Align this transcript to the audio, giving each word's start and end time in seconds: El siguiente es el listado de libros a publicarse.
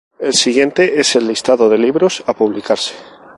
El 0.17 0.33
siguiente 0.33 0.99
es 0.99 1.15
el 1.15 1.27
listado 1.27 1.69
de 1.69 1.77
libros 1.77 2.23
a 2.25 2.33
publicarse. 2.33 2.95